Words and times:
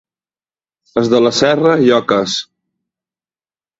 Els 1.01 1.11
de 1.11 1.21
la 1.25 1.33
Serra, 1.41 1.75
lloques. 1.89 2.39